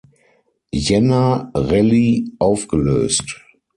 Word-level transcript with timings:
Jänner-Rallye 0.73 2.25
aufgelöst. 2.39 3.37